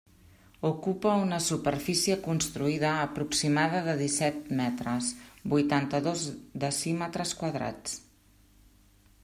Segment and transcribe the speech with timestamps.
[0.67, 5.11] Ocupa una superfície construïda aproximada de disset metres,
[5.55, 6.27] vuitanta-dos
[6.67, 7.99] decímetres quadrats.